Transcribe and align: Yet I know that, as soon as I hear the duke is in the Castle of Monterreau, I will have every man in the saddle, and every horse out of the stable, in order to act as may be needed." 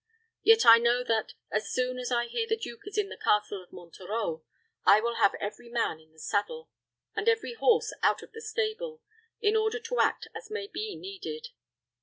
Yet 0.41 0.65
I 0.65 0.79
know 0.79 1.03
that, 1.03 1.35
as 1.51 1.71
soon 1.71 1.99
as 1.99 2.11
I 2.11 2.25
hear 2.25 2.47
the 2.47 2.57
duke 2.57 2.87
is 2.87 2.97
in 2.97 3.09
the 3.09 3.17
Castle 3.19 3.61
of 3.61 3.69
Monterreau, 3.71 4.43
I 4.83 4.99
will 4.99 5.17
have 5.17 5.35
every 5.35 5.69
man 5.69 5.99
in 5.99 6.11
the 6.11 6.17
saddle, 6.17 6.71
and 7.15 7.29
every 7.29 7.53
horse 7.53 7.93
out 8.01 8.23
of 8.23 8.31
the 8.31 8.41
stable, 8.41 9.03
in 9.41 9.55
order 9.55 9.77
to 9.77 9.99
act 9.99 10.27
as 10.33 10.49
may 10.49 10.65
be 10.65 10.95
needed." 10.95 11.49